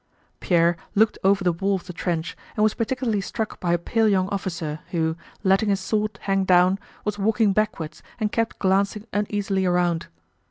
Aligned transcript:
Pierre 0.39 0.77
looked 0.95 1.19
over 1.23 1.43
the 1.43 1.51
wall 1.51 1.75
of 1.75 1.85
the 1.85 1.93
trench 1.93 2.35
and 2.55 2.63
was 2.63 2.73
particularly 2.73 3.21
struck 3.21 3.59
by 3.59 3.71
a 3.71 3.77
pale 3.77 4.07
young 4.07 4.27
officer 4.29 4.79
who, 4.89 5.15
letting 5.43 5.69
his 5.69 5.79
sword 5.79 6.17
hang 6.23 6.43
down, 6.43 6.79
was 7.05 7.19
walking 7.19 7.53
backwards 7.53 8.01
and 8.19 8.31
kept 8.31 8.57
glancing 8.57 9.05
uneasily 9.13 9.63
around. 9.63 10.07